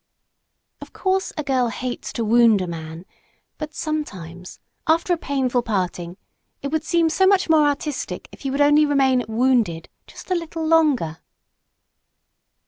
[0.81, 3.05] Of course, a girl hates to wound a man;
[3.59, 6.17] but sometimes, after a painful parting,
[6.63, 10.35] it would seem so much more artistic if he would only remain "wounded" just a
[10.35, 11.19] little longer.